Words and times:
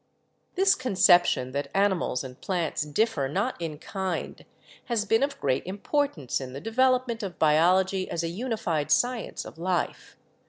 This 0.55 0.73
conception 0.73 1.51
that 1.51 1.69
animals 1.75 2.23
and 2.23 2.41
plants 2.41 2.81
differ 2.81 3.27
not 3.27 3.55
in 3.61 3.77
kind 3.77 4.43
has 4.85 5.05
been 5.05 5.21
of 5.21 5.39
great 5.39 5.63
importance 5.67 6.41
in 6.41 6.53
the 6.53 6.59
development 6.59 7.21
of 7.21 7.37
biology 7.37 8.09
as 8.09 8.23
a 8.23 8.27
unified 8.29 8.89
science 8.89 9.45
of 9.45 9.59
life. 9.59 10.17